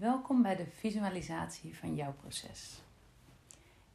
[0.00, 2.80] Welkom bij de visualisatie van jouw proces.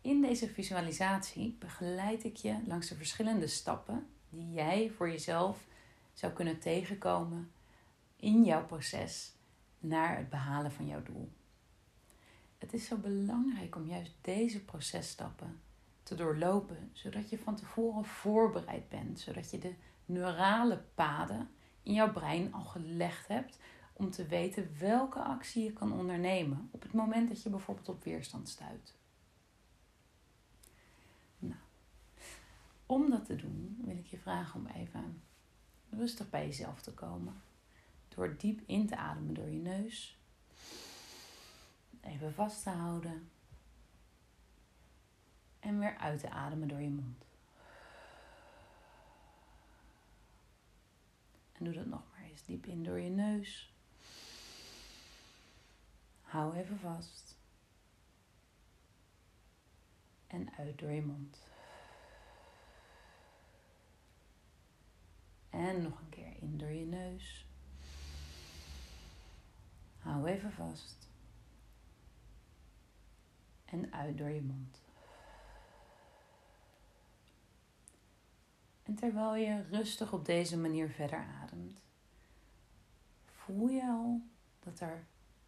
[0.02, 5.66] In deze visualisatie begeleid ik je langs de verschillende stappen die jij voor jezelf
[6.14, 7.52] zou kunnen tegenkomen
[8.16, 9.34] in jouw proces
[9.80, 11.32] naar het behalen van jouw doel.
[12.58, 15.60] Het is zo belangrijk om juist deze processtappen
[16.04, 19.74] te doorlopen, zodat je van tevoren voorbereid bent, zodat je de
[20.06, 21.50] neurale paden
[21.84, 23.60] in jouw brein al gelegd hebt
[23.98, 28.04] om te weten welke actie je kan ondernemen op het moment dat je bijvoorbeeld op
[28.04, 28.94] weerstand stuit.
[31.40, 31.60] Nou,
[32.86, 35.22] om dat te doen wil ik je vragen om even
[35.90, 37.42] rustig bij jezelf te komen.
[38.08, 40.18] Door diep in te ademen door je neus.
[42.02, 43.30] Even vast te houden.
[45.60, 47.26] En weer uit te ademen door je mond.
[51.52, 53.75] En doe dat nog maar eens diep in door je neus.
[56.26, 57.38] Hou even vast.
[60.28, 61.38] En uit door je mond.
[65.50, 67.46] En nog een keer in door je neus.
[70.00, 71.08] Hou even vast.
[73.66, 74.82] En uit door je mond.
[78.84, 81.80] En terwijl je rustig op deze manier verder ademt,
[83.26, 84.22] voel je al
[84.60, 85.06] dat er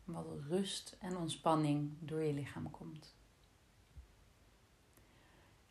[0.07, 3.15] wat rust en ontspanning door je lichaam komt.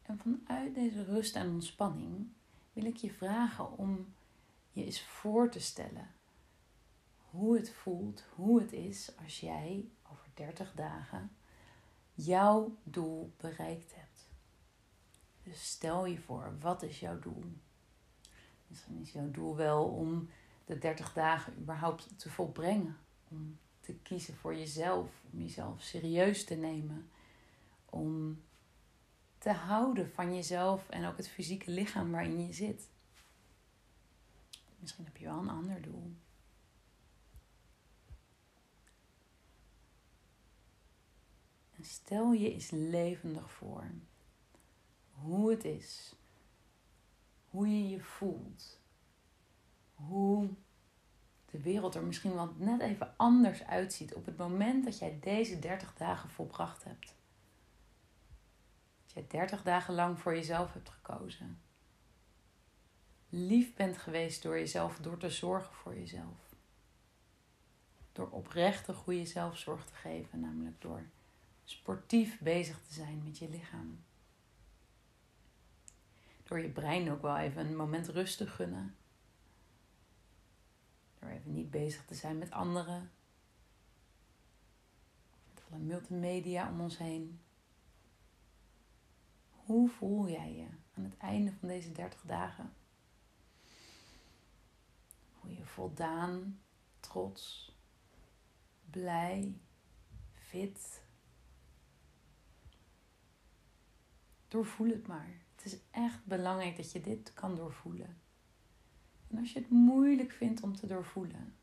[0.02, 2.28] En vanuit deze rust en ontspanning
[2.72, 4.14] wil ik je vragen om
[4.70, 6.10] je eens voor te stellen
[7.30, 11.30] hoe het voelt, hoe het is als jij over 30 dagen
[12.14, 14.28] jouw doel bereikt hebt.
[15.42, 17.44] Dus stel je voor, wat is jouw doel?
[18.66, 20.28] Misschien is jouw doel wel om
[20.64, 22.96] de 30 dagen überhaupt te volbrengen.
[23.28, 27.10] Om te kiezen voor jezelf, om jezelf serieus te nemen,
[27.84, 28.40] om
[29.38, 32.88] te houden van jezelf en ook het fysieke lichaam waarin je zit.
[34.78, 36.12] Misschien heb je wel een ander doel.
[41.76, 43.90] En stel je eens levendig voor
[45.10, 46.14] hoe het is,
[47.50, 48.80] hoe je je voelt,
[49.94, 50.48] hoe
[51.50, 55.58] de wereld er misschien wel net even anders uitziet op het moment dat jij deze
[55.58, 57.14] 30 dagen volbracht hebt.
[59.04, 61.60] Dat jij 30 dagen lang voor jezelf hebt gekozen.
[63.28, 66.54] Lief bent geweest door jezelf, door te zorgen voor jezelf.
[68.12, 71.02] Door oprechte goede zelfzorg te geven, namelijk door
[71.64, 74.04] sportief bezig te zijn met je lichaam.
[76.44, 78.96] Door je brein ook wel even een moment rust te gunnen
[81.36, 83.10] even niet bezig te zijn met anderen.
[85.54, 87.40] Met alle multimedia om ons heen.
[89.50, 92.72] Hoe voel jij je aan het einde van deze 30 dagen?
[95.40, 96.60] Voel je voldaan,
[97.00, 97.74] trots,
[98.90, 99.60] blij,
[100.32, 101.02] fit?
[104.48, 105.40] Doorvoel het maar.
[105.56, 108.20] Het is echt belangrijk dat je dit kan doorvoelen.
[109.28, 111.56] En als je het moeilijk vindt om te doorvoelen,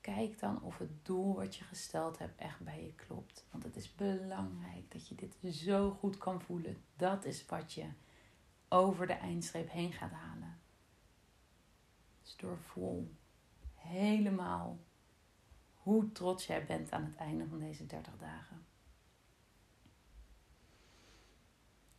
[0.00, 3.46] kijk dan of het doel wat je gesteld hebt echt bij je klopt.
[3.50, 6.84] Want het is belangrijk dat je dit zo goed kan voelen.
[6.96, 7.88] Dat is wat je
[8.68, 10.60] over de eindstreep heen gaat halen.
[12.22, 13.14] Dus doorvoel
[13.74, 14.78] helemaal
[15.74, 18.66] hoe trots jij bent aan het einde van deze 30 dagen.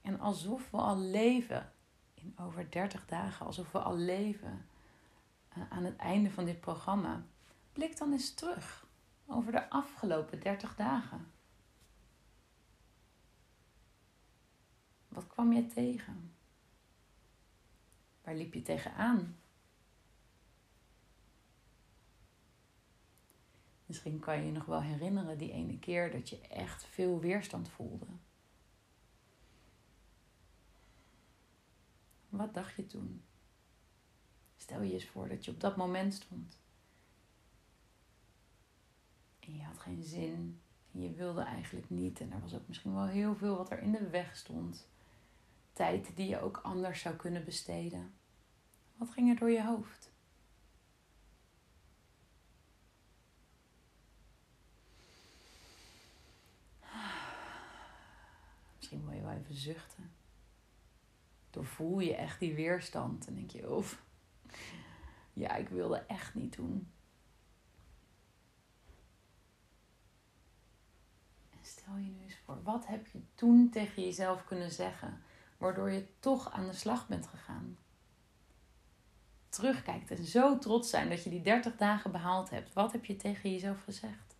[0.01, 1.73] En alsof we al leven
[2.39, 4.65] over 30 dagen, alsof we al leven
[5.57, 7.25] uh, aan het einde van dit programma.
[7.73, 8.87] Blik dan eens terug
[9.25, 11.31] over de afgelopen 30 dagen.
[15.07, 16.33] Wat kwam je tegen?
[18.23, 19.37] Waar liep je tegenaan?
[23.85, 27.69] Misschien kan je je nog wel herinneren die ene keer dat je echt veel weerstand
[27.69, 28.05] voelde.
[32.35, 33.23] Wat dacht je toen?
[34.55, 36.57] Stel je eens voor dat je op dat moment stond.
[39.39, 40.61] En je had geen zin.
[40.91, 42.19] Je wilde eigenlijk niet.
[42.19, 44.87] En er was ook misschien wel heel veel wat er in de weg stond.
[45.73, 48.13] Tijd die je ook anders zou kunnen besteden.
[48.95, 50.13] Wat ging er door je hoofd?
[58.75, 60.11] Misschien wil je wel even zuchten
[61.55, 63.27] dan voel je echt die weerstand.
[63.27, 64.03] En denk je, of
[65.33, 66.91] ja, ik wilde echt niet doen.
[71.49, 75.21] En stel je nu eens voor, wat heb je toen tegen jezelf kunnen zeggen,
[75.57, 77.77] waardoor je toch aan de slag bent gegaan?
[79.49, 82.73] Terugkijkt en zo trots zijn dat je die 30 dagen behaald hebt.
[82.73, 84.35] Wat heb je tegen jezelf gezegd?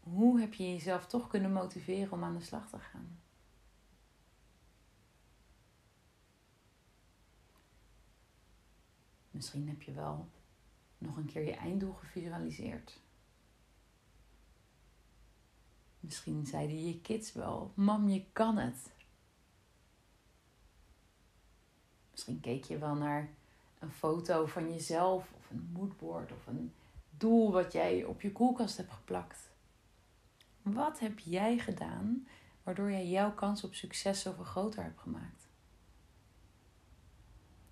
[0.00, 3.20] Hoe heb je jezelf toch kunnen motiveren om aan de slag te gaan?
[9.36, 10.28] Misschien heb je wel
[10.98, 13.00] nog een keer je einddoel gevisualiseerd.
[16.00, 18.92] Misschien zeiden je kids wel: Mam, je kan het.
[22.10, 23.30] Misschien keek je wel naar
[23.78, 26.72] een foto van jezelf of een moodboard of een
[27.10, 29.50] doel wat jij op je koelkast hebt geplakt.
[30.62, 32.28] Wat heb jij gedaan
[32.62, 35.48] waardoor jij jouw kans op succes zoveel groter hebt gemaakt?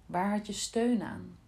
[0.07, 1.39] Waar had je steun aan?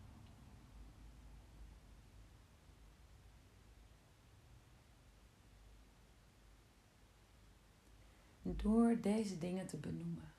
[8.57, 10.33] Door deze dingen te benoemen,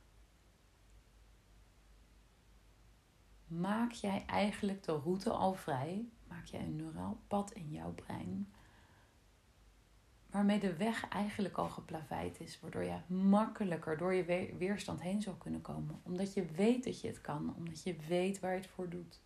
[3.48, 6.10] maak jij eigenlijk de route al vrij.
[6.28, 8.52] Maak jij een neuraal pad in jouw brein.
[10.30, 12.60] Waarmee de weg eigenlijk al geplaveid is.
[12.60, 16.02] Waardoor je makkelijker door je weerstand heen zou kunnen komen.
[16.04, 17.56] Omdat je weet dat je het kan.
[17.56, 19.22] Omdat je weet waar je het voor doet.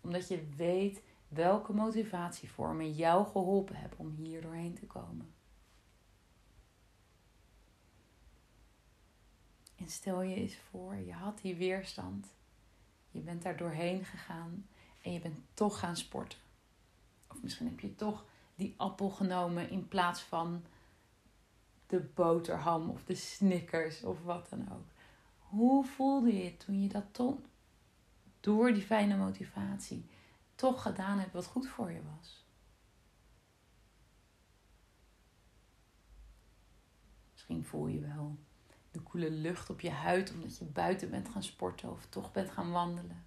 [0.00, 5.33] Omdat je weet welke motivatievormen jou geholpen hebben om hier doorheen te komen.
[9.84, 12.26] En stel je eens voor, je had die weerstand.
[13.10, 14.66] Je bent daar doorheen gegaan
[15.02, 16.38] en je bent toch gaan sporten.
[17.28, 20.64] Of misschien heb je toch die appel genomen in plaats van
[21.86, 24.86] de boterham of de snickers of wat dan ook.
[25.38, 27.38] Hoe voelde je toen je dat toch
[28.40, 30.06] door die fijne motivatie
[30.54, 32.44] toch gedaan hebt wat goed voor je was?
[37.32, 38.36] Misschien voel je wel
[38.94, 42.50] de koele lucht op je huid omdat je buiten bent gaan sporten of toch bent
[42.50, 43.26] gaan wandelen.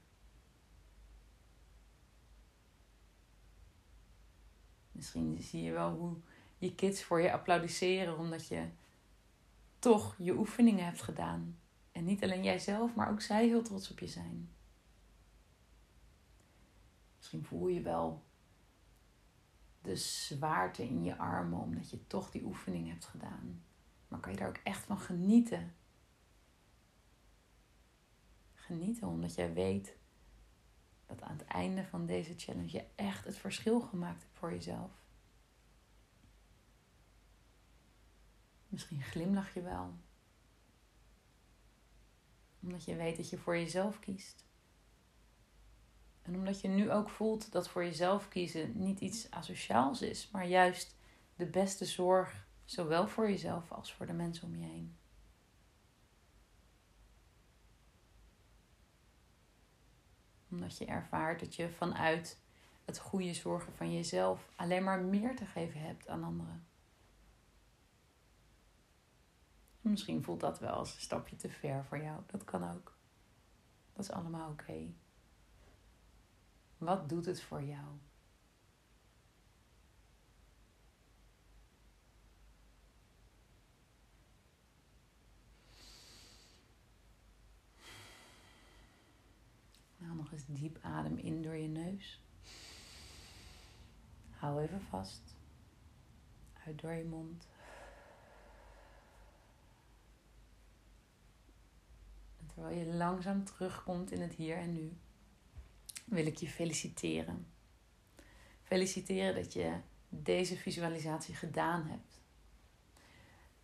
[4.91, 6.17] Misschien zie je wel hoe
[6.57, 8.67] je kids voor je applaudisseren omdat je
[9.79, 11.59] toch je oefeningen hebt gedaan.
[11.91, 14.49] En niet alleen jijzelf, maar ook zij heel trots op je zijn.
[17.17, 18.23] Misschien voel je wel
[19.81, 23.61] de zwaarte in je armen omdat je toch die oefening hebt gedaan.
[24.07, 25.75] Maar kan je daar ook echt van genieten?
[28.53, 29.97] Genieten omdat jij weet
[31.05, 34.91] dat aan het einde van deze challenge je echt het verschil gemaakt hebt voor jezelf.
[38.67, 39.93] Misschien glimlach je wel.
[42.59, 44.45] Omdat je weet dat je voor jezelf kiest.
[46.21, 50.47] En omdat je nu ook voelt dat voor jezelf kiezen niet iets asociaals is, maar
[50.47, 50.95] juist
[51.35, 54.97] de beste zorg Zowel voor jezelf als voor de mensen om je heen.
[60.49, 62.39] Omdat je ervaart dat je vanuit
[62.85, 66.67] het goede zorgen van jezelf alleen maar meer te geven hebt aan anderen.
[69.81, 72.21] Misschien voelt dat wel als een stapje te ver voor jou.
[72.25, 72.97] Dat kan ook.
[73.93, 74.93] Dat is allemaal oké.
[76.77, 77.85] Wat doet het voor jou?
[90.31, 92.21] Nog eens diep adem in door je neus.
[94.29, 95.35] Hou even vast.
[96.65, 97.47] Uit door je mond.
[102.39, 104.97] En terwijl je langzaam terugkomt in het hier en nu,
[106.05, 107.47] wil ik je feliciteren.
[108.63, 109.79] Feliciteren dat je
[110.09, 112.21] deze visualisatie gedaan hebt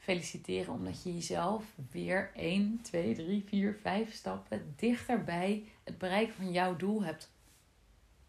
[0.04, 6.36] feliciteren omdat je jezelf weer 1, 2, 3, 4, 5 stappen dichter bij het bereiken
[6.36, 7.32] van jouw doel hebt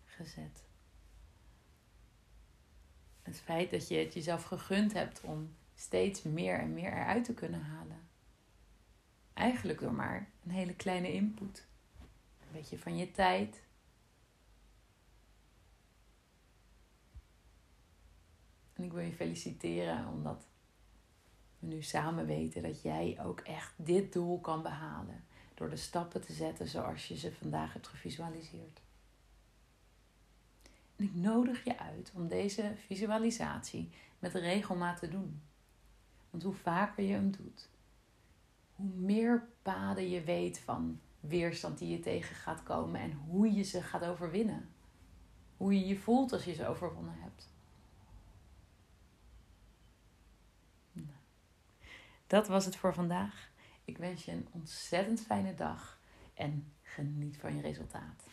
[0.04, 0.62] gezet.
[3.22, 7.34] Het feit dat je het jezelf gegund hebt om steeds meer en meer eruit te
[7.34, 8.08] kunnen halen.
[9.32, 11.66] Eigenlijk door maar een hele kleine input.
[12.40, 13.62] Een beetje van je tijd.
[18.72, 20.46] En ik wil je feliciteren omdat
[21.68, 25.24] nu samen weten dat jij ook echt dit doel kan behalen.
[25.54, 28.80] Door de stappen te zetten zoals je ze vandaag hebt gevisualiseerd.
[30.96, 35.42] En ik nodig je uit om deze visualisatie met regelmaat te doen.
[36.30, 37.68] Want hoe vaker je hem doet,
[38.74, 43.62] hoe meer paden je weet van weerstand die je tegen gaat komen en hoe je
[43.62, 44.68] ze gaat overwinnen.
[45.56, 47.53] Hoe je je voelt als je ze overwonnen hebt.
[52.26, 53.50] Dat was het voor vandaag.
[53.84, 55.98] Ik wens je een ontzettend fijne dag
[56.34, 58.28] en geniet van je resultaat.